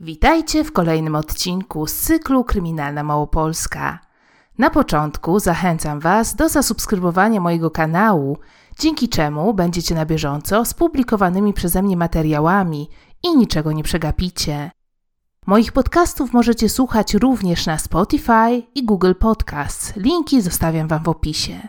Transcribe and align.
Witajcie 0.00 0.64
w 0.64 0.72
kolejnym 0.72 1.14
odcinku 1.14 1.86
z 1.86 1.94
cyklu 1.94 2.44
Kryminalna 2.44 3.02
Małopolska. 3.02 3.98
Na 4.58 4.70
początku 4.70 5.40
zachęcam 5.40 6.00
Was 6.00 6.34
do 6.34 6.48
zasubskrybowania 6.48 7.40
mojego 7.40 7.70
kanału, 7.70 8.38
dzięki 8.78 9.08
czemu 9.08 9.54
będziecie 9.54 9.94
na 9.94 10.06
bieżąco 10.06 10.64
z 10.64 10.74
publikowanymi 10.74 11.52
przeze 11.54 11.82
mnie 11.82 11.96
materiałami 11.96 12.88
i 13.22 13.36
niczego 13.36 13.72
nie 13.72 13.82
przegapicie. 13.82 14.70
Moich 15.46 15.72
podcastów 15.72 16.32
możecie 16.32 16.68
słuchać 16.68 17.14
również 17.14 17.66
na 17.66 17.78
Spotify 17.78 18.62
i 18.74 18.84
Google 18.84 19.14
Podcasts. 19.14 19.96
Linki 19.96 20.42
zostawiam 20.42 20.88
Wam 20.88 21.02
w 21.04 21.08
opisie. 21.08 21.68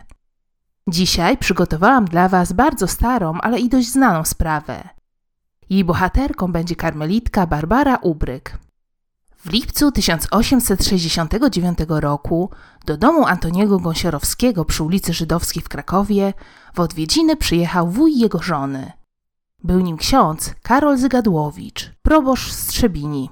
Dzisiaj 0.88 1.38
przygotowałam 1.38 2.04
dla 2.04 2.28
Was 2.28 2.52
bardzo 2.52 2.86
starą, 2.88 3.32
ale 3.40 3.60
i 3.60 3.68
dość 3.68 3.88
znaną 3.88 4.24
sprawę. 4.24 4.97
Jej 5.70 5.84
bohaterką 5.84 6.52
będzie 6.52 6.76
karmelitka 6.76 7.46
Barbara 7.46 7.96
Ubryk. 7.96 8.58
W 9.36 9.52
lipcu 9.52 9.92
1869 9.92 11.78
roku 11.88 12.50
do 12.86 12.96
domu 12.96 13.26
Antoniego 13.26 13.78
Gąsiorowskiego 13.78 14.64
przy 14.64 14.84
ulicy 14.84 15.12
Żydowskiej 15.12 15.62
w 15.62 15.68
Krakowie 15.68 16.34
w 16.74 16.80
odwiedziny 16.80 17.36
przyjechał 17.36 17.90
wuj 17.90 18.18
jego 18.18 18.42
żony. 18.42 18.92
Był 19.64 19.80
nim 19.80 19.96
ksiądz 19.96 20.54
Karol 20.62 20.98
Zygadłowicz, 20.98 21.90
proboszcz 22.02 22.52
z 22.52 22.66
Trzebini. 22.66 23.30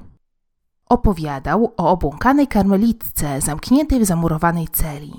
Opowiadał 0.89 1.75
o 1.77 1.91
obłąkanej 1.91 2.49
karmelitce 2.49 3.41
zamkniętej 3.41 4.01
w 4.01 4.05
zamurowanej 4.05 4.69
celi. 4.69 5.13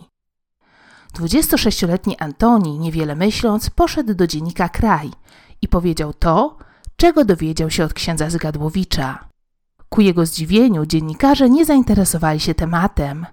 26-letni 1.13 2.17
Antoni, 2.17 2.79
niewiele 2.79 3.15
myśląc, 3.15 3.69
poszedł 3.69 4.13
do 4.13 4.27
dziennika 4.27 4.69
Kraj 4.69 5.11
i 5.61 5.67
powiedział 5.67 6.13
to, 6.13 6.57
czego 6.97 7.25
dowiedział 7.25 7.69
się 7.69 7.83
od 7.83 7.93
księdza 7.93 8.29
Zygadłowicza. 8.29 9.29
Ku 9.89 10.01
jego 10.01 10.25
zdziwieniu 10.25 10.85
dziennikarze 10.85 11.49
nie 11.49 11.65
zainteresowali 11.65 12.39
się 12.39 12.55
tematem. 12.55 13.25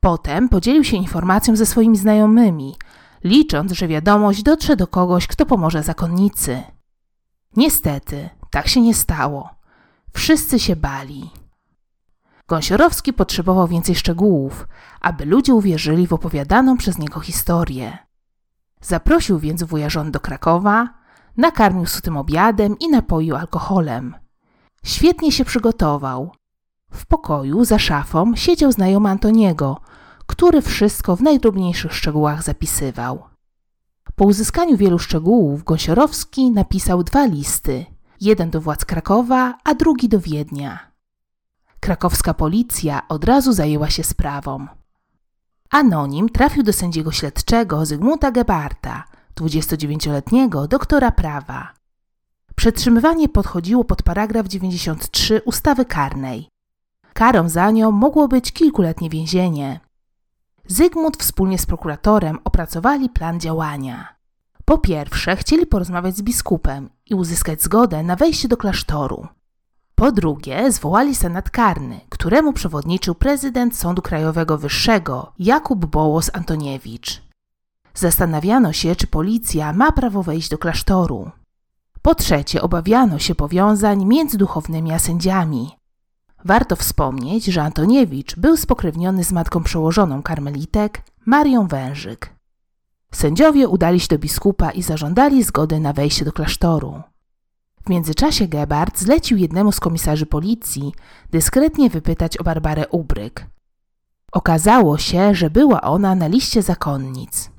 Potem 0.00 0.48
podzielił 0.48 0.84
się 0.84 0.96
informacją 0.96 1.56
ze 1.56 1.66
swoimi 1.66 1.96
znajomymi, 1.96 2.76
licząc, 3.24 3.72
że 3.72 3.88
wiadomość 3.88 4.42
dotrze 4.42 4.76
do 4.76 4.86
kogoś, 4.86 5.26
kto 5.26 5.46
pomoże 5.46 5.82
zakonnicy. 5.82 6.62
Niestety, 7.56 8.30
tak 8.50 8.68
się 8.68 8.80
nie 8.80 8.94
stało. 8.94 9.50
Wszyscy 10.12 10.58
się 10.58 10.76
bali. 10.76 11.30
Gąsiorowski 12.48 13.12
potrzebował 13.12 13.68
więcej 13.68 13.94
szczegółów, 13.94 14.68
aby 15.00 15.24
ludzie 15.24 15.54
uwierzyli 15.54 16.06
w 16.06 16.12
opowiadaną 16.12 16.76
przez 16.76 16.98
niego 16.98 17.20
historię. 17.20 17.98
Zaprosił 18.80 19.38
więc 19.38 19.62
wuja 19.62 19.90
żon 19.90 20.10
do 20.10 20.20
Krakowa, 20.20 20.88
nakarmił 21.36 21.86
sutym 21.86 22.16
obiadem 22.16 22.78
i 22.78 22.88
napoił 22.88 23.36
alkoholem. 23.36 24.14
Świetnie 24.84 25.32
się 25.32 25.44
przygotował. 25.44 26.32
W 26.90 27.06
pokoju 27.06 27.64
za 27.64 27.78
szafą 27.78 28.36
siedział 28.36 28.72
znajomy 28.72 29.08
Antoniego, 29.08 29.80
który 30.26 30.62
wszystko 30.62 31.16
w 31.16 31.22
najdrobniejszych 31.22 31.94
szczegółach 31.94 32.42
zapisywał. 32.42 33.22
Po 34.14 34.24
uzyskaniu 34.24 34.76
wielu 34.76 34.98
szczegółów 34.98 35.64
Gąsiorowski 35.64 36.50
napisał 36.50 37.02
dwa 37.02 37.26
listy, 37.26 37.86
jeden 38.20 38.50
do 38.50 38.60
władz 38.60 38.84
Krakowa, 38.84 39.58
a 39.64 39.74
drugi 39.74 40.08
do 40.08 40.20
Wiednia. 40.20 40.78
Krakowska 41.80 42.34
policja 42.34 43.08
od 43.08 43.24
razu 43.24 43.52
zajęła 43.52 43.90
się 43.90 44.04
sprawą. 44.04 44.66
Anonim 45.70 46.28
trafił 46.28 46.62
do 46.62 46.72
sędziego 46.72 47.12
śledczego 47.12 47.86
Zygmunta 47.86 48.30
Gebarta, 48.30 49.04
29-letniego 49.40 50.68
doktora 50.68 51.10
prawa. 51.12 51.72
Przetrzymywanie 52.56 53.28
podchodziło 53.28 53.84
pod 53.84 54.02
paragraf 54.02 54.48
93 54.48 55.42
ustawy 55.44 55.84
karnej. 55.84 56.48
Karą 57.12 57.48
za 57.48 57.70
nią 57.70 57.90
mogło 57.90 58.28
być 58.28 58.52
kilkuletnie 58.52 59.10
więzienie. 59.10 59.80
Zygmunt 60.66 61.16
wspólnie 61.16 61.58
z 61.58 61.66
prokuratorem 61.66 62.38
opracowali 62.44 63.10
plan 63.10 63.40
działania. 63.40 64.16
Po 64.64 64.78
pierwsze, 64.78 65.36
chcieli 65.36 65.66
porozmawiać 65.66 66.16
z 66.16 66.22
biskupem 66.22 66.90
i 67.06 67.14
uzyskać 67.14 67.62
zgodę 67.62 68.02
na 68.02 68.16
wejście 68.16 68.48
do 68.48 68.56
klasztoru. 68.56 69.26
Po 69.94 70.12
drugie, 70.12 70.72
zwołali 70.72 71.14
senat 71.14 71.50
karny, 71.50 72.00
któremu 72.08 72.52
przewodniczył 72.52 73.14
prezydent 73.14 73.76
Sądu 73.76 74.02
Krajowego 74.02 74.58
Wyższego 74.58 75.32
Jakub 75.38 75.86
Bołos 75.86 76.30
Antoniewicz. 76.32 77.25
Zastanawiano 77.96 78.72
się, 78.72 78.96
czy 78.96 79.06
policja 79.06 79.72
ma 79.72 79.92
prawo 79.92 80.22
wejść 80.22 80.48
do 80.48 80.58
klasztoru. 80.58 81.30
Po 82.02 82.14
trzecie, 82.14 82.62
obawiano 82.62 83.18
się 83.18 83.34
powiązań 83.34 84.04
między 84.04 84.38
duchownymi 84.38 84.92
a 84.92 84.98
sędziami. 84.98 85.70
Warto 86.44 86.76
wspomnieć, 86.76 87.44
że 87.44 87.62
Antoniewicz 87.62 88.36
był 88.36 88.56
spokrewniony 88.56 89.24
z 89.24 89.32
matką 89.32 89.62
przełożoną 89.62 90.22
karmelitek, 90.22 91.02
Marią 91.26 91.66
Wężyk. 91.66 92.32
Sędziowie 93.12 93.68
udali 93.68 94.00
się 94.00 94.08
do 94.08 94.18
biskupa 94.18 94.70
i 94.70 94.82
zażądali 94.82 95.42
zgody 95.42 95.80
na 95.80 95.92
wejście 95.92 96.24
do 96.24 96.32
klasztoru. 96.32 97.02
W 97.86 97.88
międzyczasie 97.88 98.48
Gebhardt 98.48 98.98
zlecił 98.98 99.38
jednemu 99.38 99.72
z 99.72 99.80
komisarzy 99.80 100.26
policji 100.26 100.92
dyskretnie 101.30 101.90
wypytać 101.90 102.36
o 102.36 102.44
Barbarę 102.44 102.88
Ubryk. 102.88 103.46
Okazało 104.32 104.98
się, 104.98 105.34
że 105.34 105.50
była 105.50 105.80
ona 105.80 106.14
na 106.14 106.26
liście 106.26 106.62
zakonnic. 106.62 107.55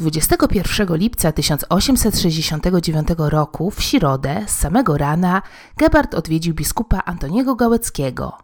21 0.00 0.96
lipca 0.96 1.32
1869 1.32 3.08
roku 3.18 3.70
w 3.70 3.82
środę 3.82 4.44
z 4.46 4.58
samego 4.58 4.98
rana 4.98 5.42
Gebhardt 5.76 6.14
odwiedził 6.14 6.54
biskupa 6.54 7.02
Antoniego 7.04 7.56
Gałeckiego. 7.56 8.38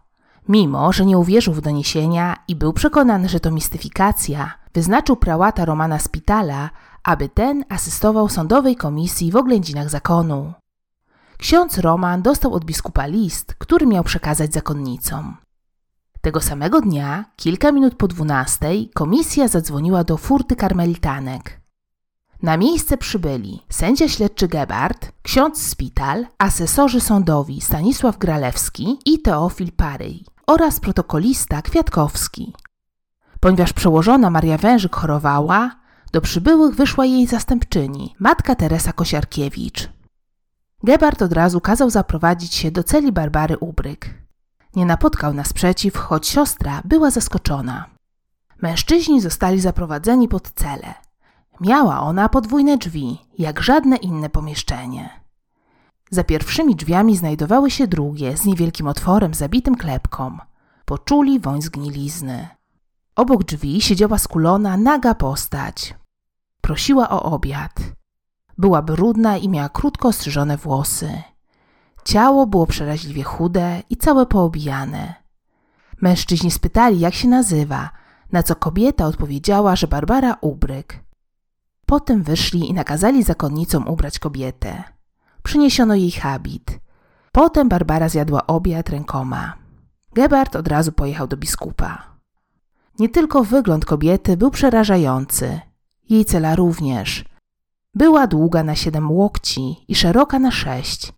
Mimo, 0.48 0.92
że 0.92 1.06
nie 1.06 1.18
uwierzył 1.18 1.54
w 1.54 1.60
doniesienia 1.60 2.36
i 2.48 2.56
był 2.56 2.72
przekonany, 2.72 3.28
że 3.28 3.40
to 3.40 3.50
mistyfikacja, 3.50 4.54
wyznaczył 4.74 5.16
prałata 5.16 5.64
Romana 5.64 5.98
Spitala, 5.98 6.70
aby 7.02 7.28
ten 7.28 7.64
asystował 7.68 8.28
sądowej 8.28 8.76
komisji 8.76 9.32
w 9.32 9.36
oględzinach 9.36 9.90
zakonu. 9.90 10.52
Ksiądz 11.38 11.78
Roman 11.78 12.22
dostał 12.22 12.54
od 12.54 12.64
biskupa 12.64 13.06
list, 13.06 13.54
który 13.58 13.86
miał 13.86 14.04
przekazać 14.04 14.52
zakonnicom. 14.54 15.36
Tego 16.26 16.41
samego 16.41 16.81
dnia, 16.81 17.25
kilka 17.37 17.72
minut 17.72 17.94
po 17.94 18.09
dwunastej, 18.09 18.91
komisja 18.94 19.48
zadzwoniła 19.48 20.04
do 20.04 20.16
furty 20.16 20.56
karmelitanek. 20.56 21.60
Na 22.42 22.56
miejsce 22.56 22.98
przybyli 22.98 23.62
sędzia 23.69 24.09
śledczy 24.09 24.48
Gebhardt, 24.48 25.12
ksiądz 25.22 25.62
Spital, 25.62 26.26
asesorzy 26.38 27.00
sądowi 27.00 27.60
Stanisław 27.60 28.19
Gralewski 28.19 28.98
i 29.04 29.19
Teofil 29.19 29.72
Paryj 29.72 30.25
oraz 30.47 30.81
protokolista 30.81 31.62
Kwiatkowski. 31.62 32.53
Ponieważ 33.41 33.72
przełożona 33.72 34.31
Maria 34.31 34.59
Wężyk 34.59 34.97
chorowała, 34.97 35.70
do 36.12 36.20
przybyłych 36.20 36.75
wyszła 36.75 37.04
jej 37.04 37.26
zastępczyni, 37.26 38.15
matka 38.19 38.54
Teresa 38.54 38.92
Kosiarkiewicz. 38.92 39.88
Gebhardt 40.84 41.22
od 41.22 41.32
razu 41.32 41.60
kazał 41.60 41.91
zaprowadzić 41.91 42.54
się 42.54 42.70
do 42.70 42.82
celi 42.82 43.12
Barbary 43.12 43.59
Ubryk. 43.59 44.25
Nie 44.76 44.87
napotkał 44.87 45.34
nas 45.34 45.53
przeciw, 45.53 45.97
choć 45.97 46.26
siostra 46.28 46.82
była 46.84 47.10
zaskoczona. 47.10 47.84
Mężczyźni 48.62 49.20
zostali 49.20 49.60
zaprowadzeni 49.60 50.28
pod 50.28 50.50
celę. 50.50 50.94
Miała 51.60 52.00
ona 52.00 52.28
podwójne 52.28 52.76
drzwi, 52.76 53.19
jak 53.38 53.62
żadne 53.62 53.97
inne 53.97 54.31
pomieszczenie. 54.31 55.20
Za 56.10 56.25
pierwszymi 56.25 56.76
drzwiami 56.76 57.16
znajdowały 57.16 57.70
się 57.70 57.86
drugie 57.86 58.36
z 58.36 58.44
niewielkim 58.44 58.86
otworem 58.86 59.34
zabitym 59.34 59.75
klepką. 59.75 60.38
Poczuli 60.84 61.41
woń 61.41 61.62
zgnilizny. 61.62 62.48
Obok 63.16 63.44
drzwi 63.44 63.81
siedziała 63.81 64.19
skulona, 64.19 64.76
naga 64.76 65.15
postać. 65.15 65.94
Prosiła 66.60 67.10
o 67.10 67.22
obiad. 67.22 67.72
Była 68.59 68.82
brudna 68.82 69.36
i 69.36 69.48
miała 69.48 69.69
krótko 69.69 70.09
ostrzyżone 70.09 70.56
włosy. 70.56 71.22
Ciało 72.06 72.46
było 72.46 72.66
przeraźliwie 72.66 73.22
chude 73.22 73.82
i 73.90 73.96
całe 73.96 74.26
poobijane. 74.26 75.14
Mężczyźni 76.00 76.50
spytali, 76.50 77.00
jak 77.00 77.14
się 77.14 77.28
nazywa, 77.28 77.91
na 78.32 78.42
co 78.42 78.56
kobieta 78.56 79.06
odpowiedziała, 79.06 79.76
że 79.76 79.88
Barbara 79.88 80.36
Ubryk. 80.41 81.00
Potem 81.86 82.22
wyszli 82.22 82.70
i 82.70 82.74
nakazali 82.74 83.22
zakonnicom 83.22 83.88
ubrać 83.88 84.18
kobietę. 84.18 84.84
Przyniesiono 85.42 85.94
jej 85.94 86.10
habit. 86.10 86.78
Potem 87.32 87.68
Barbara 87.68 88.09
zjadła 88.09 88.47
obiad 88.47 88.88
rękoma. 88.88 89.56
Gebhardt 90.14 90.56
od 90.56 90.68
razu 90.68 90.92
pojechał 90.92 91.26
do 91.26 91.36
biskupa. 91.36 92.02
Nie 92.98 93.09
tylko 93.09 93.44
wygląd 93.44 93.84
kobiety 93.84 94.36
był 94.36 94.50
przerażający, 94.50 95.60
jej 96.10 96.24
cela 96.24 96.56
również. 96.56 97.24
Była 97.94 98.26
długa 98.26 98.62
na 98.62 98.74
siedem 98.74 99.12
łokci 99.12 99.76
i 99.88 99.94
szeroka 99.94 100.38
na 100.38 100.50
sześć. 100.50 101.16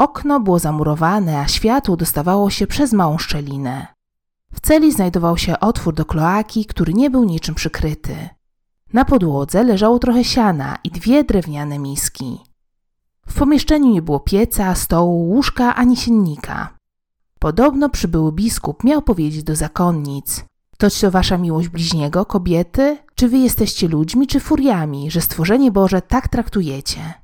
Okno 0.00 0.40
było 0.40 0.58
zamurowane, 0.58 1.40
a 1.40 1.48
światło 1.48 1.96
dostawało 1.96 2.50
się 2.50 2.66
przez 2.66 2.92
małą 2.92 3.18
szczelinę. 3.18 3.86
W 4.52 4.60
celi 4.60 4.92
znajdował 4.92 5.38
się 5.38 5.60
otwór 5.60 5.94
do 5.94 6.04
kloaki, 6.04 6.64
który 6.66 6.94
nie 6.94 7.10
był 7.10 7.24
niczym 7.24 7.54
przykryty. 7.54 8.28
Na 8.92 9.04
podłodze 9.04 9.64
leżało 9.64 9.98
trochę 9.98 10.24
siana 10.24 10.78
i 10.84 10.90
dwie 10.90 11.24
drewniane 11.24 11.78
miski. 11.78 12.38
W 13.26 13.38
pomieszczeniu 13.38 13.92
nie 13.92 14.02
było 14.02 14.20
pieca, 14.20 14.74
stołu, 14.74 15.28
łóżka 15.28 15.74
ani 15.74 15.96
siennika. 15.96 16.76
Podobno 17.38 17.88
przybyły 17.88 18.32
biskup 18.32 18.84
miał 18.84 19.02
powiedzieć 19.02 19.42
do 19.42 19.56
zakonnic: 19.56 20.44
Toć 20.78 21.00
to 21.00 21.10
wasza 21.10 21.38
miłość 21.38 21.68
bliźniego, 21.68 22.26
kobiety? 22.26 22.98
Czy 23.14 23.28
wy 23.28 23.38
jesteście 23.38 23.88
ludźmi, 23.88 24.26
czy 24.26 24.40
furiami, 24.40 25.10
że 25.10 25.20
stworzenie 25.20 25.70
Boże 25.70 26.02
tak 26.02 26.28
traktujecie? 26.28 27.19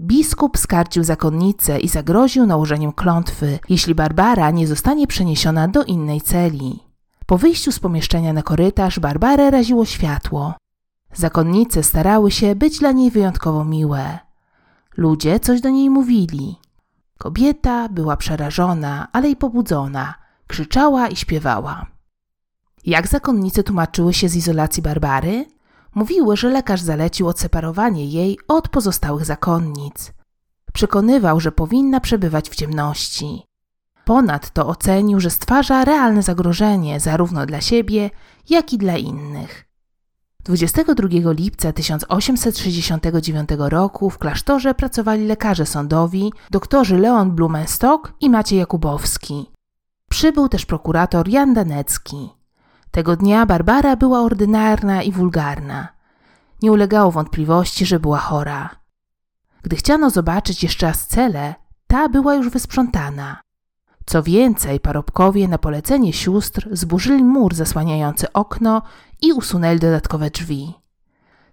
Biskup 0.00 0.58
skarcił 0.58 1.04
zakonnicę 1.04 1.78
i 1.78 1.88
zagroził 1.88 2.46
nałożeniem 2.46 2.92
klątwy, 2.92 3.58
jeśli 3.68 3.94
Barbara 3.94 4.50
nie 4.50 4.66
zostanie 4.66 5.06
przeniesiona 5.06 5.68
do 5.68 5.84
innej 5.84 6.20
celi. 6.20 6.82
Po 7.26 7.38
wyjściu 7.38 7.72
z 7.72 7.78
pomieszczenia 7.78 8.32
na 8.32 8.42
korytarz 8.42 8.98
Barbarę 8.98 9.50
raziło 9.50 9.84
światło. 9.84 10.54
Zakonnice 11.14 11.82
starały 11.82 12.30
się 12.30 12.54
być 12.54 12.78
dla 12.78 12.92
niej 12.92 13.10
wyjątkowo 13.10 13.64
miłe. 13.64 14.18
Ludzie 14.96 15.40
coś 15.40 15.60
do 15.60 15.70
niej 15.70 15.90
mówili. 15.90 16.56
Kobieta 17.18 17.88
była 17.88 18.16
przerażona, 18.16 19.08
ale 19.12 19.30
i 19.30 19.36
pobudzona. 19.36 20.14
Krzyczała 20.46 21.08
i 21.08 21.16
śpiewała. 21.16 21.86
Jak 22.84 23.08
zakonnice 23.08 23.62
tłumaczyły 23.62 24.14
się 24.14 24.28
z 24.28 24.36
izolacji 24.36 24.82
Barbary? 24.82 25.46
Mówiły, 25.96 26.36
że 26.36 26.48
lekarz 26.48 26.80
zalecił 26.80 27.28
odseparowanie 27.28 28.06
jej 28.06 28.38
od 28.48 28.68
pozostałych 28.68 29.24
zakonnic. 29.24 30.12
Przekonywał, 30.72 31.40
że 31.40 31.52
powinna 31.52 32.00
przebywać 32.00 32.48
w 32.50 32.54
ciemności. 32.54 33.42
Ponadto 34.04 34.66
ocenił, 34.66 35.20
że 35.20 35.30
stwarza 35.30 35.84
realne 35.84 36.22
zagrożenie 36.22 37.00
zarówno 37.00 37.46
dla 37.46 37.60
siebie, 37.60 38.10
jak 38.48 38.72
i 38.72 38.78
dla 38.78 38.96
innych. 38.96 39.68
22 40.44 41.32
lipca 41.32 41.72
1869 41.72 43.48
roku 43.58 44.10
w 44.10 44.18
klasztorze 44.18 44.74
pracowali 44.74 45.26
lekarze 45.26 45.66
sądowi, 45.66 46.32
doktorzy 46.50 46.98
Leon 46.98 47.30
Blumenstock 47.30 48.12
i 48.20 48.30
Maciej 48.30 48.58
Jakubowski. 48.58 49.50
Przybył 50.10 50.48
też 50.48 50.66
prokurator 50.66 51.28
Jan 51.28 51.54
Danecki. 51.54 52.35
Tego 52.96 53.16
dnia 53.16 53.46
Barbara 53.46 53.96
była 53.96 54.20
ordynarna 54.20 55.02
i 55.02 55.12
wulgarna. 55.12 55.88
Nie 56.62 56.72
ulegało 56.72 57.10
wątpliwości, 57.10 57.86
że 57.86 58.00
była 58.00 58.18
chora. 58.18 58.70
Gdy 59.62 59.76
chciano 59.76 60.10
zobaczyć 60.10 60.62
jeszcze 60.62 60.86
raz 60.86 61.06
celę, 61.06 61.54
ta 61.86 62.08
była 62.08 62.34
już 62.34 62.48
wysprzątana. 62.48 63.40
Co 64.06 64.22
więcej, 64.22 64.80
parobkowie 64.80 65.48
na 65.48 65.58
polecenie 65.58 66.12
sióstr 66.12 66.68
zburzyli 66.72 67.24
mur 67.24 67.54
zasłaniający 67.54 68.32
okno 68.32 68.82
i 69.22 69.32
usunęli 69.32 69.78
dodatkowe 69.78 70.30
drzwi. 70.30 70.74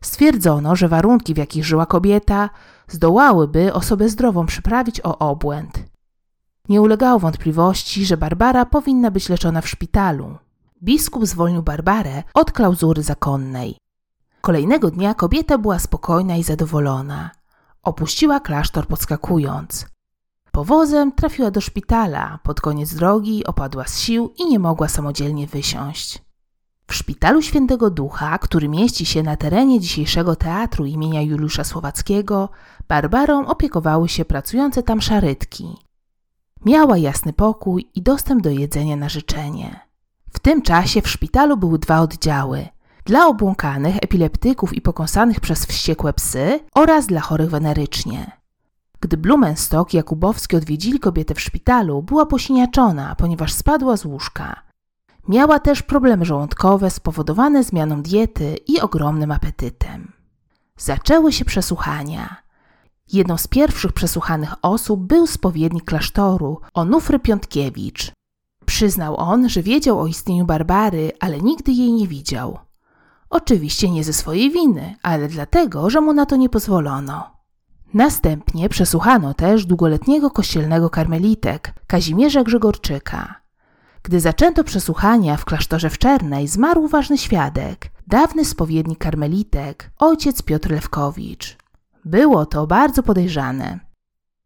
Stwierdzono, 0.01 0.75
że 0.75 0.88
warunki, 0.88 1.34
w 1.34 1.38
jakich 1.38 1.66
żyła 1.66 1.86
kobieta, 1.86 2.50
zdołałyby 2.88 3.74
osobę 3.74 4.10
zdrową 4.10 4.45
przyprawić 4.45 5.01
o 5.01 5.18
obłęd. 5.18 5.84
Nie 6.69 6.81
ulegało 6.81 7.19
wątpliwości, 7.19 8.06
że 8.06 8.18
Barbara 8.18 8.66
powinna 8.66 9.12
być 9.12 9.30
leczona 9.30 9.62
w 9.62 9.69
szpitalu. 9.69 10.38
Biskup 10.83 11.25
zwolnił 11.25 11.63
Barbarę 11.63 12.24
od 12.33 12.51
klauzury 12.51 13.03
zakonnej. 13.03 13.77
Kolejnego 14.41 14.91
dnia 14.91 15.13
kobieta 15.13 15.57
była 15.57 15.80
spokojna 15.80 16.35
i 16.35 16.44
zadowolona. 16.44 17.30
Opuściła 17.83 18.39
klasztor 18.39 18.88
podskakując. 18.88 19.85
Powozem 20.51 21.12
trafiła 21.12 21.51
do 21.51 21.62
szpitala. 21.62 22.39
Pod 22.44 22.62
koniec 22.62 22.94
drogi 22.94 23.45
opadła 23.45 23.88
z 23.88 24.00
sił 24.00 24.33
i 24.38 24.45
nie 24.45 24.59
mogła 24.59 24.88
samodzielnie 24.88 25.47
wysiąść. 25.47 26.21
W 26.88 26.95
szpitalu 26.95 27.41
Świętego 27.41 27.89
Ducha, 27.89 28.38
który 28.38 28.69
mieści 28.69 29.06
się 29.06 29.24
na 29.24 29.35
terenie 29.35 29.80
dzisiejszego 29.80 30.35
teatru 30.35 30.85
imienia 30.85 31.21
Juliusza 31.21 31.63
Słowackiego, 31.63 32.50
Barbarą 32.88 33.45
opiekowały 33.45 34.09
się 34.09 34.25
pracujące 34.25 34.83
tam 34.83 35.01
szarytki. 35.01 35.77
Miała 36.65 36.97
jasny 36.97 37.33
pokój 37.33 37.89
i 37.95 38.01
dostęp 38.01 38.41
do 38.41 38.50
jedzenia 38.50 38.95
na 38.95 39.09
życzenie. 39.09 39.93
W 40.33 40.39
tym 40.39 40.62
czasie 40.62 41.01
w 41.01 41.09
szpitalu 41.09 41.57
były 41.57 41.80
dwa 41.80 42.00
oddziały. 42.00 42.68
Dla 43.06 43.27
obłąkanych, 43.27 43.95
epileptyków 43.95 44.74
i 44.74 44.81
pokąsanych 44.81 45.39
przez 45.39 45.65
wściekłe 45.65 46.13
psy 46.13 46.59
oraz 46.75 47.07
dla 47.07 47.21
chorych 47.21 47.50
wenerycznie. 47.50 48.31
Gdy 49.00 49.18
Blumenstock 49.18 49.94
i 49.94 49.97
Jakubowski 49.97 50.56
odwiedzili 50.56 51.00
kobietę 51.00 51.35
w 51.35 51.41
szpitalu, 51.41 52.03
była 52.03 52.25
posiniaczona, 52.25 53.15
ponieważ 53.15 53.53
spadła 53.53 53.97
z 53.97 54.06
łóżka. 54.06 54.62
Miała 55.27 55.59
też 55.59 55.81
problemy 55.81 56.25
żołądkowe 56.25 56.89
spowodowane 56.89 57.63
zmianą 57.63 58.01
diety 58.01 58.57
i 58.68 58.80
ogromnym 58.80 59.31
apetytem. 59.31 60.12
Zaczęły 60.77 61.33
się 61.33 61.45
przesłuchania. 61.45 62.35
Jedną 63.13 63.38
z 63.38 63.47
pierwszych 63.47 63.94
przesłuchanych 63.94 64.53
osób 64.62 65.00
był 65.00 65.27
spowiednik 65.27 65.85
klasztoru, 65.85 66.62
Onufry 66.74 67.19
Piątkiewicz. 67.19 68.12
Przyznał 68.65 69.15
on, 69.18 69.50
że 69.50 69.63
wiedział 69.63 70.00
o 70.00 70.07
istnieniu 70.07 70.45
Barbary, 70.45 71.12
ale 71.19 71.42
nigdy 71.42 71.71
jej 71.71 71.94
nie 71.94 72.07
widział. 72.07 72.60
Oczywiście 73.30 73.89
nie 73.89 74.04
ze 74.04 74.13
swojej 74.13 74.51
winy, 74.51 74.95
ale 75.04 75.27
dlatego, 75.27 75.89
że 75.89 76.01
mu 76.01 76.13
na 76.13 76.25
to 76.25 76.36
nie 76.36 76.50
pozwolono. 76.50 77.33
Następnie 77.94 78.69
przesłuchano 78.69 79.33
też 79.33 79.65
długoletniego 79.65 80.31
kościelnego 80.31 80.89
karmelitek 80.89 81.74
Kazimierza 81.88 82.44
Grzegorczyka. 82.44 83.36
Gdy 84.04 84.19
zaczęto 84.19 84.63
przesłuchania 84.63 85.38
w 85.38 85.45
klasztorze 85.45 85.89
w 85.89 85.98
Czernej, 85.98 86.48
zmarł 86.48 86.88
ważny 86.88 87.18
świadek, 87.18 87.92
dawny 88.07 88.45
spowiednik 88.45 89.00
karmelitek, 89.00 89.92
ojciec 90.00 90.42
Piotr 90.42 90.71
Lewkowicz. 90.71 91.57
Było 92.06 92.45
to 92.45 92.68
bardzo 92.68 93.04
podejrzane. 93.04 93.80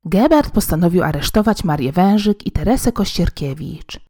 Gebert 0.05 0.51
postanowił 0.51 1.03
aresztować 1.03 1.63
Marię 1.63 1.91
Wężyk 1.91 2.47
i 2.47 2.51
Teresę 2.51 2.91
Kościerkiewicz. 2.91 4.06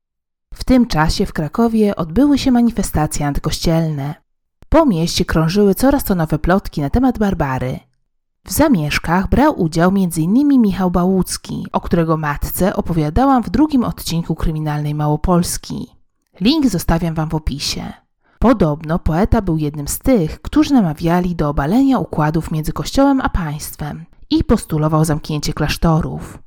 W 0.57 0.63
tym 0.63 0.88
czasie 0.88 1.25
w 1.25 1.33
Krakowie 1.33 1.95
odbyły 1.95 2.38
się 2.38 2.51
manifestacje 2.51 3.27
antykościelne. 3.27 4.15
Po 4.69 4.86
mieście 4.86 5.25
krążyły 5.25 5.75
coraz 5.75 6.04
to 6.04 6.15
nowe 6.15 6.39
plotki 6.39 6.81
na 6.81 6.89
temat 6.89 7.19
Barbary. 7.19 7.80
W 8.45 8.51
zamieszkach 8.51 9.30
brał 9.30 9.62
udział 9.62 9.89
m.in. 9.89 10.62
Michał 10.62 10.92
Bałucki, 10.92 11.68
o 11.71 11.81
którego 11.81 12.18
matce 12.18 12.75
opowiadałam 12.75 13.44
w 13.44 13.50
drugim 13.50 13.83
odcinku 13.83 14.36
Kryminalnej 14.36 14.95
Małopolski. 14.95 15.88
Link 16.42 16.68
zostawiam 16.68 17.15
wam 17.15 17.30
w 17.30 17.36
opisie. 17.36 17.94
Podobno 18.39 19.00
poeta 19.00 19.42
był 19.42 19.57
jednym 19.57 19.88
z 19.88 20.00
tych, 20.00 20.42
którzy 20.42 20.74
namawiali 20.74 21.36
do 21.36 21.50
obalenia 21.50 22.00
układów 22.00 22.51
między 22.51 22.74
Kościołem 22.74 23.21
a 23.21 23.30
państwem 23.30 24.06
i 24.30 24.44
postulował 24.44 25.06
zamknięcie 25.06 25.53
klasztorów. 25.53 26.39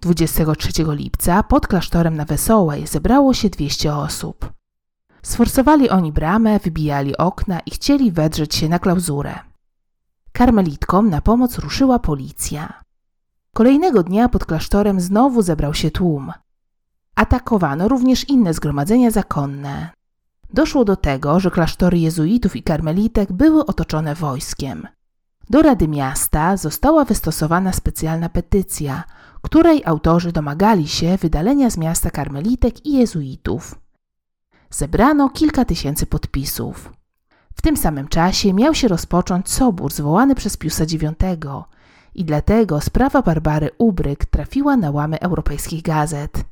23 0.00 0.72
lipca 0.88 1.42
pod 1.42 1.66
klasztorem 1.66 2.16
na 2.16 2.24
Wesołej 2.24 2.86
zebrało 2.86 3.34
się 3.34 3.50
200 3.50 3.94
osób. 3.94 4.52
Sforsowali 5.22 5.90
oni 5.90 6.12
bramę, 6.12 6.58
wybijali 6.58 7.16
okna 7.16 7.60
i 7.60 7.70
chcieli 7.70 8.12
wedrzeć 8.12 8.54
się 8.54 8.68
na 8.68 8.78
klauzurę. 8.78 9.38
Karmelitkom 10.32 11.10
na 11.10 11.20
pomoc 11.20 11.58
ruszyła 11.58 11.98
policja. 11.98 12.82
Kolejnego 13.54 14.02
dnia 14.02 14.28
pod 14.28 14.44
klasztorem 14.44 15.00
znowu 15.00 15.42
zebrał 15.42 15.74
się 15.74 15.90
tłum. 15.90 16.32
Atakowano 17.14 17.88
również 17.88 18.28
inne 18.28 18.54
zgromadzenia 18.54 19.10
zakonne. 19.10 19.90
Doszło 20.52 20.84
do 20.84 20.96
tego, 20.96 21.40
że 21.40 21.50
klasztory 21.50 21.98
jezuitów 21.98 22.56
i 22.56 22.62
karmelitek 22.62 23.32
były 23.32 23.66
otoczone 23.66 24.14
wojskiem. 24.14 24.88
Do 25.50 25.62
Rady 25.62 25.88
Miasta 25.88 26.56
została 26.56 27.04
wystosowana 27.04 27.72
specjalna 27.72 28.28
petycja, 28.28 29.04
której 29.42 29.82
autorzy 29.84 30.32
domagali 30.32 30.88
się 30.88 31.16
wydalenia 31.16 31.70
z 31.70 31.76
miasta 31.78 32.10
karmelitek 32.10 32.86
i 32.86 32.92
jezuitów. 32.92 33.74
Zebrano 34.70 35.30
kilka 35.30 35.64
tysięcy 35.64 36.06
podpisów. 36.06 36.92
W 37.54 37.62
tym 37.62 37.76
samym 37.76 38.08
czasie 38.08 38.54
miał 38.54 38.74
się 38.74 38.88
rozpocząć 38.88 39.50
sobór 39.50 39.92
zwołany 39.92 40.34
przez 40.34 40.56
Piusa 40.56 40.84
IX 40.84 41.46
i 42.14 42.24
dlatego 42.24 42.80
sprawa 42.80 43.22
Barbary 43.22 43.70
Ubryk 43.78 44.24
trafiła 44.24 44.76
na 44.76 44.90
łamy 44.90 45.20
europejskich 45.20 45.82
gazet. 45.82 46.44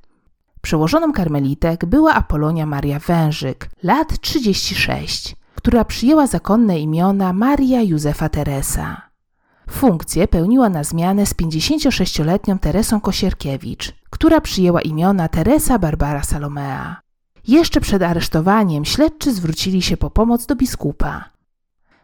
Przełożoną 0.63 1.13
karmelitek 1.13 1.85
była 1.85 2.15
Apolonia 2.15 2.67
Maria 2.67 2.99
Wężyk, 2.99 3.71
lat 3.83 4.21
36, 4.21 5.37
która 5.65 5.85
przyjęła 5.85 6.27
zakonne 6.27 6.79
imiona 6.79 7.33
Maria 7.33 7.83
Józefa 7.83 8.29
Teresa. 8.29 9.03
Funkcję 9.71 10.29
pełniła 10.29 10.69
na 10.69 10.85
zmianę 10.85 11.27
z 11.27 11.35
56-letnią 11.35 12.59
Teresą 12.59 13.01
Kosierkiewicz, 13.01 13.93
która 14.11 14.41
przyjęła 14.41 14.81
imiona 14.83 15.29
Teresa 15.29 15.79
Barbara 15.79 16.23
Salomea. 16.23 16.97
Jeszcze 17.49 17.81
przed 17.81 18.03
aresztowaniem 18.03 18.85
śledczy 18.85 19.33
zwrócili 19.33 19.83
się 19.83 19.97
po 19.97 20.11
pomoc 20.11 20.47
do 20.47 20.57
biskupa. 20.57 21.25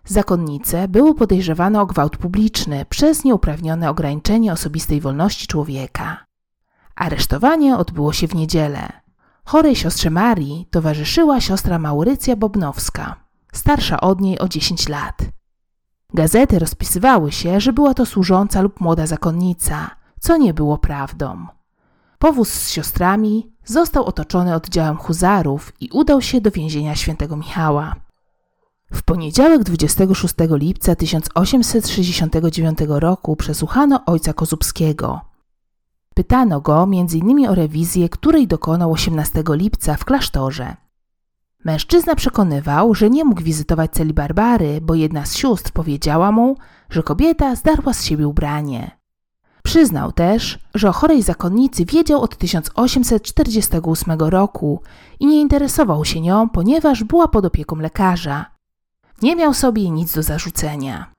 Zakonnice 0.05 0.89
były 0.89 1.15
podejrzewane 1.15 1.81
o 1.81 1.87
gwałt 1.87 2.17
publiczny 2.17 2.85
przez 2.89 3.25
nieuprawnione 3.25 3.91
ograniczenie 3.91 4.53
osobistej 4.53 5.01
wolności 5.01 5.47
człowieka. 5.47 6.25
Aresztowanie 6.97 7.77
odbyło 7.77 8.13
się 8.13 8.29
w 8.29 8.35
niedzielę. 8.35 8.93
Chorej 9.45 9.77
siostrze 9.77 10.11
Marii 10.11 10.67
towarzyszyła 10.71 11.41
siostra 11.41 11.79
Maurycja 11.79 12.37
Bobnowska, 12.37 13.30
starsza 13.53 14.01
od 14.01 14.21
niej 14.21 14.39
o 14.39 14.49
10 14.49 14.89
lat. 14.89 15.19
Gazety 16.15 16.59
rozpisywały 16.59 17.33
się, 17.33 17.61
że 17.61 17.73
była 17.73 17.95
to 17.95 18.07
służąca 18.07 18.61
lub 18.61 18.81
młoda 18.81 19.07
zakonnica, 19.07 19.91
co 20.21 20.37
nie 20.37 20.55
było 20.55 20.79
prawdą. 20.79 21.47
powóz 22.19 22.53
z 22.53 22.71
siostrami 22.71 23.53
został 23.65 24.05
otoczony 24.05 24.55
oddziałem 24.55 24.97
huzarów 24.97 25.73
i 25.81 25.89
udał 25.93 26.23
się 26.23 26.41
do 26.41 26.51
więzienia 26.51 26.95
świętego 26.95 27.37
Michała. 27.37 27.95
W 28.93 29.03
poniedziałek 29.03 29.63
26 29.65 30.35
lipca 30.51 30.95
1869 30.95 32.79
roku 32.89 33.37
przesłuchano 33.37 34.05
ojca 34.07 34.33
Kozubskiego. 34.33 35.21
Pytano 36.15 36.61
go 36.61 36.83
m.in. 36.83 37.49
o 37.49 37.55
rewizję, 37.55 38.09
której 38.09 38.47
dokonał 38.47 38.93
18 38.93 39.43
lipca 39.49 39.97
w 39.97 40.05
klasztorze. 40.05 40.77
Mężczyzna 41.65 42.15
przekonywał, 42.15 42.95
że 42.95 43.11
nie 43.11 43.25
mógł 43.25 43.43
wizytować 43.43 43.91
celi 43.91 44.15
Barbary, 44.15 44.81
bo 44.83 44.95
jedna 44.95 45.27
z 45.27 45.37
sióstr 45.37 45.73
powiedziała 45.73 46.33
mu, 46.33 46.57
że 46.91 47.03
kobieta 47.03 47.55
zdarła 47.55 47.95
z 47.95 48.05
siebie 48.05 48.29
ubranie. 48.29 49.01
Przyznał 49.63 50.13
też, 50.13 50.59
że 50.75 50.89
o 50.89 50.93
chorej 50.93 51.23
zakonnicy 51.23 51.85
wiedział 51.85 52.21
od 52.21 52.37
1848 52.37 54.19
roku 54.19 54.83
i 55.21 55.27
nie 55.27 55.41
interesował 55.41 56.05
się 56.05 56.21
nią, 56.21 56.49
ponieważ 56.49 57.05
była 57.05 57.29
pod 57.29 57.45
opieką 57.45 57.77
lekarza. 57.77 58.47
Nie 59.23 59.37
miał 59.37 59.55
sobie 59.55 59.91
nic 59.91 60.15
do 60.15 60.23
zarzucenia. 60.23 61.13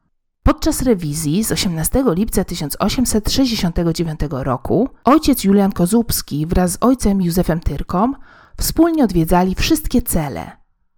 Podczas 0.44 0.82
rewizji 0.82 1.44
z 1.44 1.52
18 1.52 2.04
lipca 2.08 2.44
1869 2.44 4.20
roku 4.30 4.90
ojciec 5.04 5.44
Julian 5.44 5.72
Kozubski 5.72 6.48
wraz 6.48 6.72
z 6.72 6.78
ojcem 6.82 7.22
Józefem 7.22 7.60
Tyrką 7.60 8.14
wspólnie 8.58 9.04
odwiedzali 9.04 9.56
wszystkie 9.56 10.02
cele. 10.02 10.52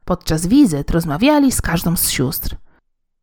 Podczas 0.05 0.47
wizyt 0.47 0.91
rozmawiali 0.91 1.51
z 1.51 1.61
każdą 1.61 1.95
z 1.95 2.09
sióstr. 2.09 2.55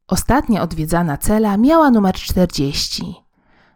Ostatnia 0.08 0.62
odwiedzana 0.62 1.18
cela 1.18 1.56
miała 1.56 1.90
numer 1.90 2.14
40. 2.14 3.14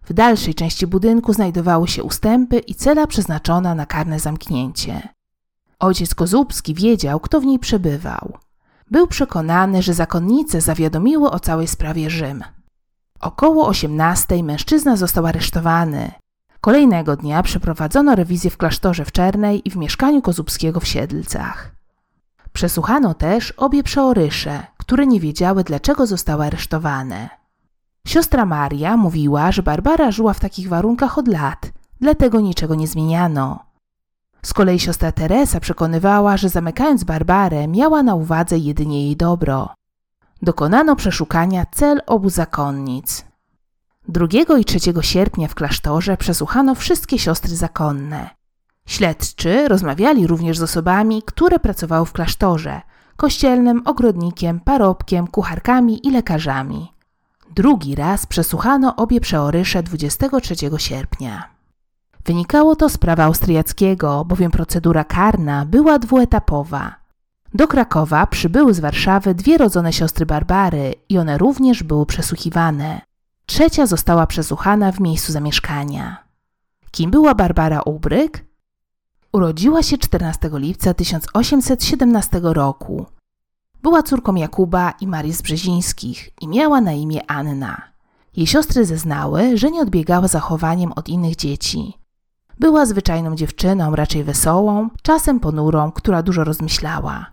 W 0.02 0.12
dalszej 0.12 0.54
części 0.54 0.87
budynku 0.87 1.32
znajdowały 1.32 1.88
się 1.88 2.02
ustępy 2.02 2.58
i 2.58 2.75
cela 2.75 3.06
przeznaczona 3.06 3.75
na 3.75 3.87
karne 3.87 4.20
zamknięcie. 4.20 5.08
Ojciec 5.78 6.14
Kozubski 6.14 6.75
wiedział, 6.75 7.20
kto 7.20 7.40
w 7.40 7.44
niej 7.44 7.58
przebywał. 7.58 8.38
Był 8.90 9.06
przekonany, 9.06 9.82
że 9.82 9.94
zakonnice 9.94 10.61
zawiadomiły 10.61 11.30
o 11.30 11.40
całej 11.40 11.68
sprawie 11.68 12.11
Rzym. 12.11 12.44
Około 13.20 13.66
18 13.68 14.42
mężczyzna 14.42 14.96
został 14.96 15.26
aresztowany. 15.26 16.12
Kolejnego 16.64 17.16
dnia 17.16 17.42
przeprowadzono 17.42 18.14
rewizję 18.14 18.50
w 18.50 18.56
klasztorze 18.56 19.04
w 19.04 19.12
Czernej 19.12 19.68
i 19.68 19.71
w 19.71 19.76
mieszkaniu 19.76 20.23
Kozubskiego 20.23 20.80
w 20.80 20.87
Siedlcach. 20.87 21.75
Przesłuchano 22.52 23.14
też 23.14 23.50
obie 23.50 23.83
przeorysze, 23.83 24.66
które 24.76 25.06
nie 25.06 25.21
wiedziały, 25.21 25.64
dlaczego 25.64 26.06
zostały 26.06 26.44
aresztowane. 26.44 27.28
Siostra 28.06 28.47
Maria 28.47 28.97
mówiła, 28.97 29.52
że 29.52 29.62
Barbara 29.62 30.11
żyła 30.11 30.35
w 30.35 30.40
takich 30.40 30.68
warunkach 30.68 31.18
od 31.18 31.28
lat, 31.28 31.73
dlatego 32.00 32.40
niczego 32.40 32.75
nie 32.75 32.87
zmieniano. 32.87 33.64
Z 34.42 34.52
kolei 34.52 34.78
siostra 34.78 35.12
Teresa 35.12 35.61
przekonywała, 35.61 36.37
że 36.37 36.49
zamykając 36.49 37.04
Barbarę 37.04 37.68
miała 37.68 38.02
na 38.02 38.14
uwadze 38.14 38.59
jedynie 38.59 39.04
jej 39.04 39.16
dobro. 39.16 39.75
Dokonano 40.42 40.97
przeszukania 40.97 41.66
cel 41.73 42.00
obu 42.06 42.30
zakonnic. 42.30 43.33
2 44.08 44.26
i 44.58 44.64
3 44.64 44.78
sierpnia 45.00 45.49
w 45.49 45.54
klasztorze 45.54 46.16
przesłuchano 46.16 46.75
wszystkie 46.75 47.18
siostry 47.18 47.56
zakonne. 47.56 48.30
Śledczy 48.87 49.68
rozmawiali 49.68 50.26
również 50.26 50.58
z 50.58 50.62
osobami, 50.62 51.23
które 51.26 51.58
pracowały 51.58 52.06
w 52.06 52.12
klasztorze 52.12 52.80
kościelnym, 53.16 53.82
ogrodnikiem, 53.84 54.61
parobkiem, 54.61 55.26
kucharkami 55.26 56.06
i 56.06 56.11
lekarzami. 56.11 56.92
Drugi 57.50 57.94
raz 57.94 58.26
przesłuchano 58.26 58.96
obie 58.96 59.20
przeorysze 59.20 59.82
23 59.82 60.54
sierpnia. 60.76 61.49
Wynikało 62.25 62.76
to 62.76 62.88
z 62.88 62.99
prawa 62.99 63.25
austriackiego, 63.25 64.25
bowiem 64.25 64.50
procedura 64.50 65.04
karna 65.04 65.66
była 65.66 65.99
dwuetapowa. 65.99 66.94
Do 67.54 67.68
Krakowa 67.68 68.26
przybyły 68.26 68.75
z 68.75 68.80
Warszawy 68.80 69.34
dwie 69.34 69.58
rodzone 69.58 69.92
siostry 69.92 70.26
Barbary 70.26 70.94
i 71.08 71.18
one 71.18 71.38
również 71.38 71.82
były 71.82 72.06
przesłuchiwane. 72.06 73.00
Trzecia 73.46 73.86
została 73.86 74.26
przesłuchana 74.26 74.92
w 74.92 75.00
miejscu 75.00 75.32
zamieszkania. 75.32 76.24
Kim 76.90 77.10
była 77.10 77.34
Barbara 77.34 77.82
Ubryk? 77.82 78.44
Urodziła 79.32 79.82
się 79.82 79.98
14 79.98 80.50
lipca 80.52 80.94
1817 80.94 82.40
roku. 82.42 83.06
Była 83.82 84.02
córką 84.02 84.34
Jakuba 84.34 84.90
i 85.00 85.06
Marii 85.06 85.32
z 85.32 85.42
Brzezińskich 85.42 86.30
i 86.40 86.48
miała 86.48 86.80
na 86.80 86.92
imię 86.92 87.30
Anna. 87.30 87.82
Jej 88.36 88.46
siostry 88.46 88.84
zeznały, 88.84 89.58
że 89.58 89.70
nie 89.70 89.80
odbiegała 89.80 90.28
zachowaniem 90.28 90.92
od 90.92 91.08
innych 91.08 91.36
dzieci. 91.36 91.98
Była 92.58 92.86
zwyczajną 92.86 93.34
dziewczyną, 93.34 93.96
raczej 93.96 94.24
wesołą, 94.24 94.88
czasem 95.02 95.40
ponurą, 95.40 95.92
która 95.92 96.22
dużo 96.22 96.44
rozmyślała. 96.44 97.26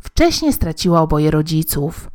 Wcześniej 0.00 0.52
straciła 0.52 1.00
oboje 1.00 1.30
rodziców. 1.30 2.10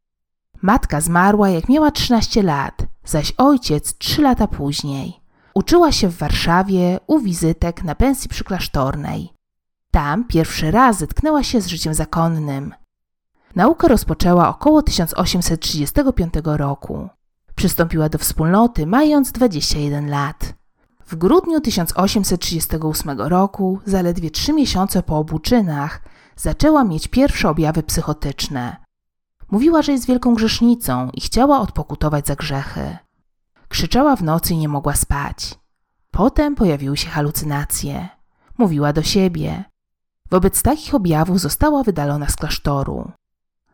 Matka 0.62 1.02
zmarła 1.02 1.50
jak 1.50 1.70
miała 1.70 1.92
13 1.92 2.44
lat, 2.44 2.91
zaś 3.06 3.34
ojciec 3.38 3.98
3 3.98 4.22
lata 4.22 4.48
później. 4.48 5.22
Uczyła 5.54 5.92
się 5.92 6.08
w 6.08 6.18
Warszawie 6.18 7.00
u 7.08 7.20
wizytek 7.20 7.84
na 7.84 7.96
pensji 7.96 8.30
przyklasztornej. 8.30 9.34
Tam 9.92 10.24
pierwszy 10.24 10.72
raz 10.72 10.98
zetknęła 10.98 11.44
się 11.44 11.62
z 11.62 11.68
życiem 11.68 11.94
zakonnym. 11.94 12.74
Naukę 13.56 13.88
rozpoczęła 13.88 14.50
około 14.50 14.82
1835 14.82 16.34
roku. 16.44 17.10
Przystąpiła 17.56 18.10
do 18.10 18.18
wspólnoty 18.18 18.86
mając 18.86 19.32
21 19.32 20.10
lat. 20.10 20.54
W 21.06 21.16
grudniu 21.16 21.62
1838 21.62 23.22
roku, 23.22 23.80
zaledwie 23.86 24.32
trzy 24.32 24.54
miesiące 24.54 25.04
po 25.04 25.18
obuczynach, 25.18 26.02
zaczęła 26.36 26.84
mieć 26.84 27.08
pierwsze 27.08 27.50
objawy 27.50 27.84
psychotyczne. 27.84 28.81
Mówiła, 29.52 29.82
że 29.82 29.92
jest 29.92 30.06
wielką 30.06 30.34
grzesznicą 30.34 31.10
i 31.14 31.22
chciała 31.22 31.60
odpokutować 31.60 32.28
za 32.28 32.36
grzechy. 32.36 32.98
Krzyczała 33.68 34.16
w 34.16 34.24
nocy 34.24 34.54
i 34.54 34.58
nie 34.58 34.68
mogła 34.68 34.96
spać. 34.96 35.60
Potem 36.12 36.56
pojawiły 36.56 36.98
się 36.98 37.10
halucynacje. 37.10 38.10
Mówiła 38.58 38.94
do 38.94 39.04
siebie. 39.04 39.64
Wobec 40.32 40.64
takich 40.64 40.96
objawów 40.96 41.40
została 41.40 41.84
wydalona 41.84 42.28
z 42.28 42.36
klasztoru. 42.36 43.12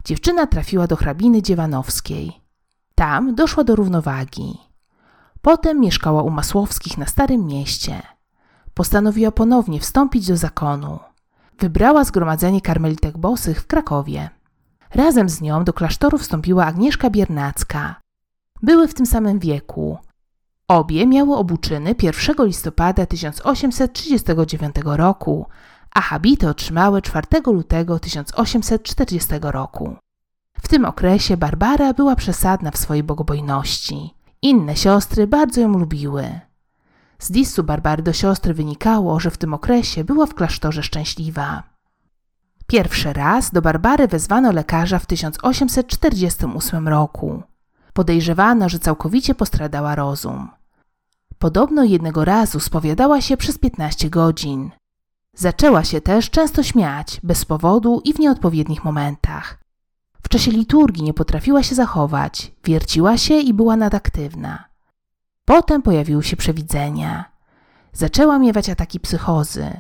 Dziewczyna 0.05 0.47
trafiła 0.47 0.87
do 0.87 0.95
hrabiny 0.95 1.41
dziewanowskiej. 1.41 2.41
Tam 2.95 3.35
doszła 3.35 3.63
do 3.63 3.75
równowagi. 3.75 4.57
Potem 5.41 5.79
mieszkała 5.79 6.23
u 6.23 6.29
Masłowskich 6.29 6.97
na 6.97 7.05
Starym 7.05 7.45
Mieście. 7.45 8.01
Postanowiła 8.73 9.31
ponownie 9.31 9.79
wstąpić 9.79 10.27
do 10.27 10.37
zakonu. 10.37 10.99
Wybrała 11.59 12.03
zgromadzenie 12.03 12.61
karmelitek 12.61 13.17
bosych 13.17 13.61
w 13.61 13.67
Krakowie. 13.67 14.36
Razem 14.93 15.29
z 15.29 15.41
nią 15.41 15.63
do 15.63 15.73
klasztoru 15.73 16.17
wstąpiła 16.17 16.65
Agnieszka 16.65 17.09
Biernacka. 17.09 18.01
Były 18.61 18.87
w 18.87 18.93
tym 18.93 19.05
samym 19.05 19.39
wieku. 19.39 19.97
Obie 20.67 21.07
miały 21.07 21.35
obuczyny 21.35 21.95
1 22.01 22.45
listopada 22.45 23.05
1839 23.05 24.75
roku, 24.83 25.45
a 25.95 26.01
habity 26.01 26.49
otrzymały 26.49 27.01
4 27.01 27.27
lutego 27.45 27.99
1840 27.99 29.29
roku. 29.41 29.95
W 30.61 30.67
tym 30.67 30.85
okresie 30.85 31.37
Barbara 31.37 31.93
była 31.93 32.15
przesadna 32.15 32.71
w 32.71 32.77
swojej 32.77 33.03
bogobojności. 33.03 34.13
Inne 34.41 34.75
siostry 34.75 35.27
bardzo 35.27 35.61
ją 35.61 35.67
lubiły. 35.77 36.39
Z 37.19 37.29
listu 37.29 37.63
Barbary 37.63 38.03
do 38.03 38.13
siostry 38.13 38.53
wynikało, 38.53 39.19
że 39.19 39.31
w 39.31 39.37
tym 39.37 39.53
okresie 39.53 40.03
była 40.03 40.25
w 40.25 40.33
klasztorze 40.33 40.83
szczęśliwa. 40.83 41.63
Pierwszy 42.67 43.13
raz 43.13 43.51
do 43.51 43.61
Barbary 43.61 44.07
wezwano 44.07 44.51
lekarza 44.51 44.99
w 44.99 45.05
1848 45.05 46.87
roku. 46.87 47.43
Podejrzewano, 47.93 48.69
że 48.69 48.79
całkowicie 48.79 49.35
postradała 49.35 49.95
rozum. 49.95 50.49
Podobno 51.39 51.83
jednego 51.83 52.25
razu 52.25 52.59
spowiadała 52.59 53.21
się 53.21 53.37
przez 53.37 53.57
15 53.57 54.09
godzin. 54.09 54.71
Zaczęła 55.33 55.83
się 55.83 56.01
też 56.01 56.29
często 56.29 56.63
śmiać, 56.63 57.19
bez 57.23 57.45
powodu 57.45 58.01
i 58.03 58.13
w 58.13 58.19
nieodpowiednich 58.19 58.83
momentach. 58.83 59.57
W 60.23 60.29
czasie 60.29 60.51
liturgii 60.51 61.03
nie 61.03 61.13
potrafiła 61.13 61.63
się 61.63 61.75
zachować, 61.75 62.51
wierciła 62.63 63.17
się 63.17 63.33
i 63.33 63.53
była 63.53 63.75
nadaktywna. 63.75 64.65
Potem 65.45 65.81
pojawiły 65.81 66.23
się 66.23 66.37
przewidzenia. 66.37 67.31
Zaczęła 67.93 68.39
miewać 68.39 68.69
ataki 68.69 68.99
psychozy. 68.99 69.79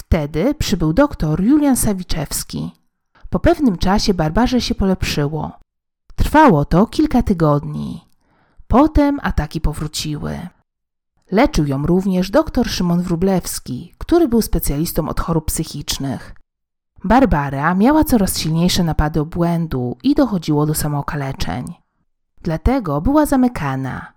Wtedy 0.00 0.54
przybył 0.54 0.92
doktor 0.92 1.42
Julian 1.42 1.76
Sawiczewski. 1.76 2.70
Po 3.30 3.40
pewnym 3.40 3.78
czasie 3.78 4.14
Barbarze 4.14 4.60
się 4.60 4.74
polepszyło. 4.74 5.52
Trwało 6.16 6.64
to 6.64 6.86
kilka 6.86 7.22
tygodni. 7.22 8.04
Potem 8.68 9.20
ataki 9.22 9.60
powróciły. 9.60 10.48
Leczył 11.30 11.66
ją 11.66 11.86
również 11.86 12.30
dr 12.30 12.68
Szymon 12.68 13.02
Wrublewski, 13.02 13.94
który 13.98 14.28
był 14.28 14.42
specjalistą 14.42 15.08
od 15.08 15.20
chorób 15.20 15.46
psychicznych. 15.46 16.34
Barbara 17.04 17.74
miała 17.74 18.04
coraz 18.04 18.38
silniejsze 18.38 18.84
napady 18.84 19.20
obłędu 19.20 19.96
i 20.02 20.14
dochodziło 20.14 20.66
do 20.66 20.74
samookaleczeń. 20.74 21.64
Dlatego 22.42 23.00
była 23.00 23.26
zamykana. 23.26 24.12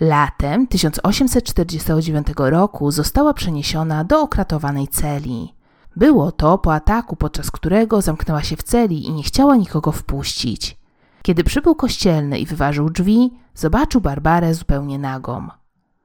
Latem 0.00 0.66
1849 0.66 2.26
roku 2.36 2.90
została 2.90 3.34
przeniesiona 3.34 4.04
do 4.04 4.20
okratowanej 4.22 4.88
celi. 4.88 5.54
Było 5.96 6.32
to 6.32 6.58
po 6.58 6.74
ataku, 6.74 7.16
podczas 7.16 7.50
którego 7.50 8.02
zamknęła 8.02 8.42
się 8.42 8.56
w 8.56 8.62
celi 8.62 9.06
i 9.06 9.12
nie 9.12 9.22
chciała 9.22 9.56
nikogo 9.56 9.92
wpuścić. 9.92 10.76
Kiedy 11.22 11.44
przybył 11.44 11.74
kościelny 11.74 12.38
i 12.38 12.46
wyważył 12.46 12.90
drzwi, 12.90 13.30
zobaczył 13.54 14.00
Barbarę 14.00 14.54
zupełnie 14.54 14.98
nagą. 14.98 15.48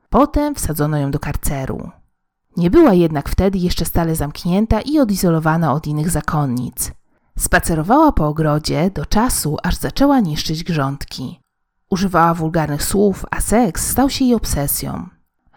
Potem 0.09 0.55
wsadzono 0.55 0.97
ją 0.97 1.11
do 1.11 1.19
karceru. 1.19 1.91
Nie 2.57 2.69
była 2.69 2.93
jednak 2.93 3.29
wtedy 3.29 3.57
jeszcze 3.57 3.85
stale 3.85 4.15
zamknięta 4.15 4.81
i 4.81 4.99
odizolowana 4.99 5.73
od 5.73 5.87
innych 5.87 6.09
zakonnic. 6.09 6.91
Spacerowała 7.37 8.11
po 8.11 8.27
ogrodzie 8.27 8.91
do 8.91 9.05
czasu, 9.05 9.57
aż 9.63 9.75
zaczęła 9.75 10.19
niszczyć 10.19 10.63
grządki. 10.63 11.39
Używała 11.89 12.33
wulgarnych 12.33 12.83
słów, 12.83 13.25
a 13.31 13.41
seks 13.41 13.89
stał 13.89 14.09
się 14.09 14.25
jej 14.25 14.35
obsesją. 14.35 15.09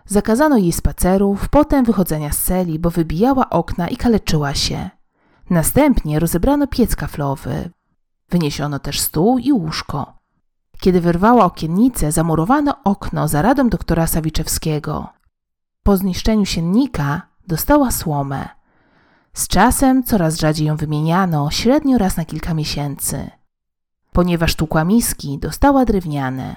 Zakazano 0.06 0.56
jej 0.56 0.72
spacerów, 0.72 1.48
potem 1.48 1.84
wychodzenia 1.84 2.32
z 2.32 2.38
celi, 2.38 2.78
bo 2.78 2.90
wybijała 2.90 3.50
okna 3.50 3.88
i 3.88 3.96
kaleczyła 3.96 4.54
się. 4.54 4.90
Następnie 5.50 6.18
rozebrano 6.18 6.66
piec 6.66 6.96
kaflowy. 6.96 7.70
Wyniesiono 8.30 8.78
też 8.78 9.00
stół 9.00 9.38
i 9.38 9.52
łóżko. 9.52 10.18
Kiedy 10.80 11.00
wyrwała 11.00 11.44
okiennicę, 11.44 12.12
zamurowano 12.12 12.74
okno 12.84 13.28
za 13.28 13.42
radą 13.42 13.68
doktora 13.68 14.06
Sawiczewskiego. 14.06 15.08
Po 15.82 15.96
zniszczeniu 15.96 16.46
siennika 16.46 17.22
dostała 17.46 17.90
słomę. 17.90 18.48
Z 19.32 19.48
czasem 19.48 20.04
coraz 20.04 20.38
rzadziej 20.38 20.66
ją 20.66 20.76
wymieniano, 20.76 21.50
średnio 21.50 21.98
raz 21.98 22.16
na 22.16 22.24
kilka 22.24 22.54
miesięcy. 22.54 23.30
Ponieważ 24.12 24.54
tłukła 24.54 24.84
miski, 24.84 25.38
dostała 25.38 25.84
drewniane. 25.84 26.56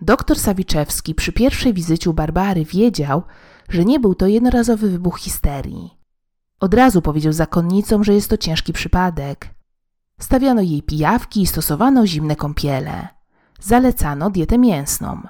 Doktor 0.00 0.38
Sawiczewski 0.38 1.14
przy 1.14 1.32
pierwszej 1.32 1.74
wizycie 1.74 2.10
u 2.10 2.14
Barbary 2.14 2.64
wiedział, 2.64 3.22
że 3.68 3.84
nie 3.84 4.00
był 4.00 4.14
to 4.14 4.26
jednorazowy 4.26 4.90
wybuch 4.90 5.18
histerii. 5.18 5.98
Od 6.60 6.74
razu 6.74 7.02
powiedział 7.02 7.32
zakonnicom, 7.32 8.04
że 8.04 8.14
jest 8.14 8.30
to 8.30 8.36
ciężki 8.36 8.72
przypadek. 8.72 9.54
Stawiano 10.20 10.60
jej 10.62 10.82
pijawki 10.82 11.42
i 11.42 11.46
stosowano 11.46 12.06
zimne 12.06 12.36
kąpiele. 12.36 13.08
Zalecano 13.60 14.30
dietę 14.30 14.58
mięsną. 14.58 15.22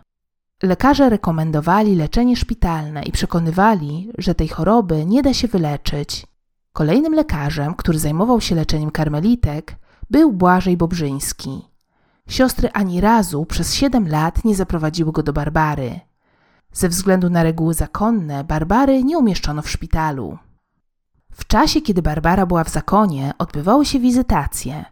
Lekarze 0.63 1.09
rekomendowali 1.09 1.97
leczenie 1.97 2.37
szpitalne 2.37 3.03
i 3.03 3.13
przekonywali, 3.13 4.11
że 4.19 4.35
tej 4.35 4.49
choroby 4.49 5.07
nie 5.07 5.23
da 5.23 5.35
się 5.35 5.49
wyleczyć. 5.49 6.27
Kolejnym 6.73 7.15
lekarzem, 7.15 7.75
który 7.75 7.99
zajmował 7.99 8.41
się 8.41 8.55
leczeniem 8.55 8.91
karmelitek, 8.91 9.77
był 10.11 10.33
Błażej 10.33 10.77
Bobrzyński. 10.77 11.69
Siostry 12.29 12.71
ani 12.73 13.01
razu 13.01 13.47
przez 13.47 13.75
siedem 13.75 14.09
lat 14.09 14.45
nie 14.45 14.55
zaprowadziły 14.55 15.13
go 15.13 15.23
do 15.23 15.33
Barbary. 15.33 16.01
Ze 16.73 16.89
względu 16.89 17.31
na 17.31 17.43
reguły 17.43 17.75
zakonne, 17.75 18.45
Barbary 18.45 19.05
nie 19.05 19.19
umieszczono 19.19 19.63
w 19.63 19.71
szpitalu. 19.71 20.39
W 21.33 21.47
czasie, 21.47 21.81
kiedy 21.81 22.03
Barbara 22.03 22.47
była 22.47 22.65
w 22.65 22.69
zakonie, 22.69 23.33
odbywały 23.39 23.87
się 23.87 23.99
wizytacje. 23.99 24.85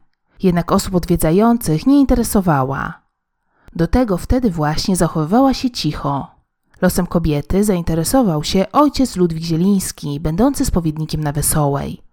Jednak 0.42 0.73
osób 0.73 0.94
odwiedzających 0.94 1.87
nie 1.87 2.00
interesowała. 2.00 3.02
Do 3.76 3.87
tego 3.87 4.16
wtedy 4.16 4.50
właśnie 4.50 4.96
zachowywała 4.96 5.54
się 5.54 5.70
cicho. 5.70 6.30
Losem 6.82 7.06
kobiety 7.06 7.64
zainteresował 7.64 8.44
się 8.44 8.73
ojciec 8.73 9.16
Ludwik 9.16 9.44
Zieliński, 9.44 10.20
będący 10.20 10.64
spowiednikiem 10.64 11.25
na 11.25 11.32
Wesołej. 11.32 12.05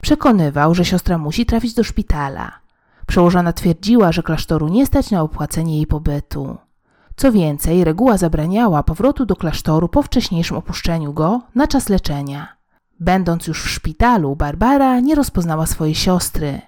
Przekonywał, 0.00 0.74
że 0.74 0.84
siostra 0.84 1.18
musi 1.18 1.46
trafić 1.46 1.74
do 1.74 1.84
szpitala. 1.84 2.52
Przełożona 3.06 3.52
twierdziła, 3.52 4.12
że 4.12 4.22
klasztoru 4.22 4.68
nie 4.68 4.86
stać 4.86 5.10
na 5.10 5.22
opłacenie 5.22 5.76
jej 5.76 5.86
pobytu. 5.86 6.56
Co 7.16 7.32
więcej, 7.32 7.84
reguła 7.84 8.16
zabraniała 8.16 8.82
powrotu 8.82 9.26
do 9.26 9.36
klasztoru 9.36 9.88
po 9.88 10.02
wcześniejszym 10.02 10.56
opuszczeniu 10.56 11.12
go 11.12 11.40
na 11.54 11.66
czas 11.66 11.88
leczenia. 11.88 12.56
Będąc 13.00 13.46
już 13.46 13.62
w 13.62 13.68
szpitalu, 13.68 14.36
Barbara 14.36 15.00
nie 15.00 15.14
rozpoznała 15.14 15.66
swojej 15.66 15.94
siostry. 15.94 16.60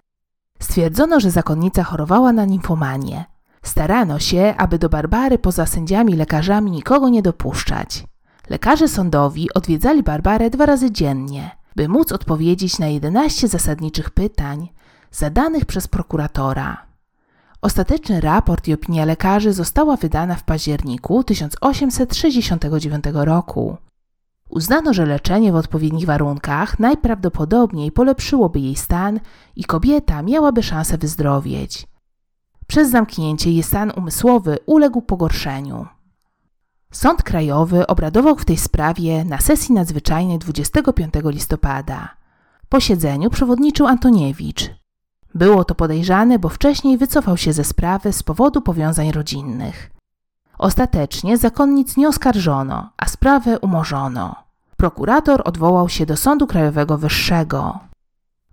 Stwierdzono, 0.61 1.21
że 1.21 1.31
zakonnica 1.31 1.85
chorowała 1.85 2.33
na 2.33 2.45
nimfomanię. 2.45 3.25
Starano 3.63 4.19
się, 4.19 4.55
aby 4.59 4.79
do 4.79 4.89
Barbary 4.89 5.39
poza 5.39 5.67
sędziami 5.67 6.17
lekarzami 6.17 6.71
nikogo 6.71 7.09
nie 7.09 7.23
dopuszczać. 7.23 8.05
Lekarze 8.49 8.89
sądowi 8.89 9.55
odwiedzali 9.55 10.03
Barbarę 10.03 10.51
dwa 10.51 10.67
razy 10.67 10.91
dziennie, 10.91 11.51
by 11.77 11.89
móc 11.89 12.13
odpowiedzieć 12.13 12.79
na 12.79 12.87
11 12.87 13.49
zasadniczych 13.49 14.11
pytań 14.11 14.69
zadanych 15.11 15.65
przez 15.65 15.89
prokuratora. 15.89 16.87
Ostateczny 17.63 18.21
raport 18.21 18.69
i 18.69 18.75
opinia 18.75 19.05
lekarzy 19.05 19.53
została 19.53 19.97
wydana 19.97 20.35
w 20.35 20.45
październiku 20.45 21.25
1869 21.25 23.05
roku. 23.13 23.77
Uznano, 24.49 24.95
że 24.95 25.07
leczenie 25.07 25.53
w 25.53 25.57
odpowiednich 25.57 26.07
warunkach 26.07 26.79
najprawdopodobniej 26.79 27.93
polepszyłoby 27.93 28.61
jej 28.61 28.77
stan 28.77 29.21
i 29.57 29.65
kobieta 29.65 30.23
miałaby 30.23 30.63
szansę 30.63 30.99
wyzdrowieć. 30.99 31.87
Przez 32.67 32.91
zamknięcie 32.91 33.51
jej 33.51 33.63
stan 33.63 33.93
umysłowy 33.97 34.59
uległ 34.67 35.03
pogorszeniu. 35.03 35.87
Sąd 36.91 37.23
Krajowy 37.23 37.87
obradował 37.87 38.37
w 38.37 38.45
tej 38.45 38.57
sprawie 38.57 39.25
na 39.25 39.39
sesji 39.39 39.75
nadzwyczajnej 39.75 40.39
25 40.39 41.15
listopada. 41.25 42.09
Posiedzeniu 42.69 43.31
przewodniczył 43.31 43.87
Antoniewicz. 43.87 44.71
Było 45.35 45.65
to 45.65 45.75
podejrzane, 45.75 46.39
bo 46.39 46.49
wcześniej 46.49 46.99
wycofał 46.99 47.37
się 47.37 47.53
ze 47.53 47.65
sprawy 47.65 48.13
z 48.13 48.23
powodu 48.23 48.61
powiązań 48.61 49.13
rodzinnych. 49.13 49.91
Ostatecznie 50.59 51.39
zakonnic 51.39 51.97
nie 51.97 52.09
oskarżono, 52.09 52.91
a 52.97 53.09
sprawę 53.09 53.59
umorzono. 53.59 54.37
Prokurator 54.77 55.43
odwołał 55.45 55.89
się 55.89 56.07
do 56.07 56.17
Sądu 56.17 56.47
Krajowego 56.47 56.99
Wyższego. 56.99 57.79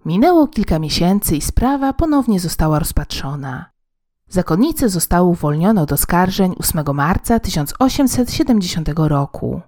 Minęło 0.05 0.47
kilka 0.47 0.79
miesięcy 0.79 1.35
i 1.35 1.41
sprawa 1.41 1.93
ponownie 1.93 2.39
została 2.39 2.79
rozpatrzona. 2.79 3.65
Zakonnice 4.29 4.89
zostały 4.89 5.29
uwolnione 5.29 5.81
od 5.81 5.91
oskarżeń 5.91 6.55
8 6.59 6.95
marca 6.95 7.39
1870 7.39 8.89
roku. 8.95 9.61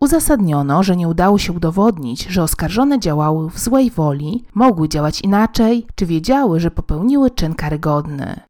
Uzasadniono, 0.00 0.82
że 0.82 0.96
nie 0.96 1.08
udało 1.08 1.38
się 1.38 1.52
udowodnić, 1.52 2.26
że 2.26 2.42
oskarżone 2.42 3.00
działały 3.00 3.50
w 3.50 3.58
złej 3.58 3.90
woli, 3.90 4.44
mogły 4.54 4.88
działać 4.88 5.20
inaczej, 5.20 5.86
czy 5.94 6.06
wiedziały, 6.06 6.60
że 6.60 6.70
popełniły 6.70 7.30
czyn 7.30 7.54
karygodny. 7.54 8.40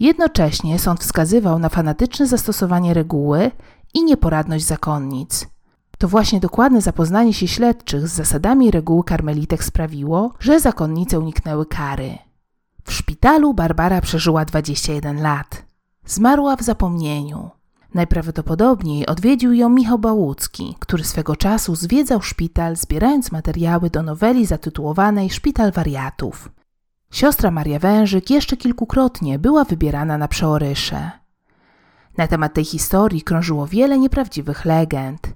Jednocześnie 0.00 0.78
sąd 0.78 1.00
wskazywał 1.00 1.58
na 1.58 1.68
fanatyczne 1.68 2.26
zastosowanie 2.26 2.94
reguły 2.94 3.50
i 3.94 4.04
nieporadność 4.04 4.64
zakonnic. 4.64 5.46
To 5.98 6.08
właśnie 6.08 6.40
dokładne 6.40 6.80
zapoznanie 6.80 7.32
się 7.32 7.48
śledczych 7.48 8.08
z 8.08 8.12
zasadami 8.12 8.70
reguły 8.70 9.04
karmelitek 9.04 9.64
sprawiło, 9.64 10.30
że 10.40 10.60
zakonnice 10.60 11.18
uniknęły 11.18 11.66
kary. 11.66 12.18
W 12.84 12.92
szpitalu 12.92 13.54
Barbara 13.54 14.00
przeżyła 14.00 14.44
21 14.44 15.22
lat. 15.22 15.64
Zmarła 16.06 16.56
w 16.56 16.62
zapomnieniu. 16.62 17.50
Najprawdopodobniej 17.94 19.06
odwiedził 19.06 19.52
ją 19.52 19.68
Michał 19.68 19.98
Bałucki, 19.98 20.76
który 20.78 21.04
swego 21.04 21.36
czasu 21.36 21.74
zwiedzał 21.74 22.22
szpital, 22.22 22.76
zbierając 22.76 23.32
materiały 23.32 23.90
do 23.90 24.02
noweli 24.02 24.46
zatytułowanej 24.46 25.30
Szpital 25.30 25.72
Wariatów. 25.72 26.48
Siostra 27.10 27.50
Maria 27.50 27.78
Wężyk 27.78 28.30
jeszcze 28.30 28.56
kilkukrotnie 28.56 29.38
była 29.38 29.64
wybierana 29.64 30.18
na 30.18 30.28
przeorysze. 30.28 31.10
Na 32.16 32.28
temat 32.28 32.54
tej 32.54 32.64
historii 32.64 33.22
krążyło 33.22 33.66
wiele 33.66 33.98
nieprawdziwych 33.98 34.64
legend. 34.64 35.28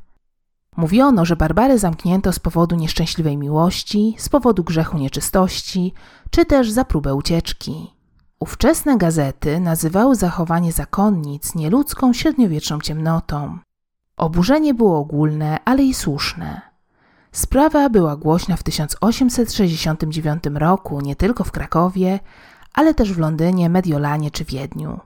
Mówiono, 0.79 1.25
że 1.25 1.37
Barbarę 1.37 1.79
zamknięto 1.79 2.33
z 2.33 2.39
powodu 2.39 2.77
nieszczęśliwej 2.77 3.37
miłości, 3.37 4.15
z 4.19 4.29
powodu 4.29 4.65
grzechu 4.65 4.99
nieczystości, 4.99 5.93
czy 6.31 6.45
też 6.45 6.71
za 6.71 6.85
próbę 6.85 7.15
ucieczki. 7.15 7.95
Ówczesne 8.41 8.97
gazety 8.99 9.61
nazywały 9.61 10.17
zachowanie 10.17 10.73
zakonnic 10.73 11.55
nieludzką 11.55 12.13
średniowieczną 12.13 12.81
ciemnotą. 12.81 13.59
Oburzenie 14.17 14.75
było 14.75 14.99
ogólne, 14.99 15.59
ale 15.65 15.83
i 15.83 15.95
słuszne. 15.95 16.61
Sprawa 17.33 17.91
była 17.91 18.17
głośna 18.17 18.57
w 18.57 18.63
1869 18.63 20.45
roku 20.55 21.01
nie 21.01 21.17
tylko 21.17 21.45
w 21.45 21.53
Krakowie, 21.53 22.21
ale 22.75 22.95
też 22.95 23.13
w 23.13 23.19
Londynie, 23.19 23.71
Mediolanie 23.71 24.31
czy 24.31 24.45
Wiedniu. 24.45 25.01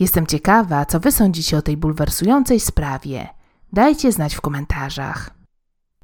Jestem 0.00 0.26
ciekawa, 0.26 0.86
co 0.86 1.00
wy 1.00 1.12
sądzicie 1.12 1.56
o 1.56 1.62
tej 1.62 1.76
bulwersującej 1.76 2.60
sprawie. 2.60 3.37
Dajcie 3.72 4.12
znać 4.12 4.34
w 4.34 4.40
komentarzach. 4.40 5.30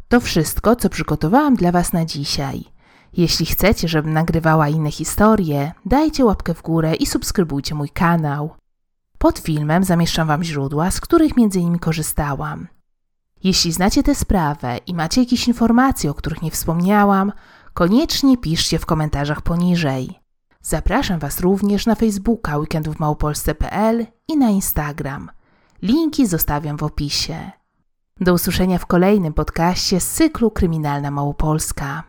To 0.09 0.21
wszystko, 0.21 0.77
co 0.77 0.89
przygotowałam 0.89 1.57
dla 1.57 1.73
Was 1.73 1.93
na 1.93 2.05
dzisiaj. 2.05 2.65
Jeśli 3.13 3.47
chcecie, 3.47 3.89
żebym 3.89 4.13
nagrywała 4.13 4.69
inne 4.69 4.91
historie, 4.91 5.73
dajcie 5.87 6.25
łapkę 6.25 6.55
w 6.55 6.63
górę 6.63 6.95
i 6.95 7.07
subskrybujcie 7.07 7.75
mój 7.75 7.89
kanał. 7.89 8.55
Pod 9.19 9.39
filmem 9.39 9.85
zamieszczam 9.85 10.29
Wam 10.29 10.45
źródła, 10.45 10.91
z 10.91 11.01
których 11.01 11.37
między 11.37 11.61
innymi 11.61 11.79
korzystałam. 11.79 12.67
Jeśli 13.45 13.73
znacie 13.73 14.03
tę 14.03 14.15
sprawę 14.15 14.79
i 14.87 14.95
macie 14.95 15.21
jakieś 15.21 15.49
informacje, 15.49 16.11
o 16.11 16.15
których 16.15 16.43
nie 16.43 16.51
wspomniałam, 16.51 17.33
koniecznie 17.75 18.39
piszcie 18.39 18.79
w 18.79 18.87
komentarzach 18.87 19.43
poniżej. 19.43 20.21
Zapraszam 20.63 21.19
Was 21.19 21.41
również 21.41 21.87
na 21.87 21.95
Facebooka 21.95 22.57
weekendówmałopolsce.pl 22.59 24.07
i 24.29 24.37
na 24.37 24.51
Instagram. 24.51 25.31
Linki 25.85 26.27
zostawiam 26.27 26.77
w 26.77 26.83
opisie. 26.83 27.51
Do 28.21 28.35
usłyszenia 28.35 28.79
w 28.79 28.87
kolejnym 28.87 29.33
podcaście 29.33 30.01
z 30.01 30.11
cyklu 30.11 30.51
Kryminalna 30.51 31.11
Małopolska. 31.11 32.03